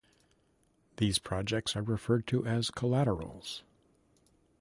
These 0.97 1.19
projects 1.19 1.75
are 1.75 1.83
referred 1.83 2.25
to 2.25 2.43
as 2.43 2.71
collaterals. 2.71 3.61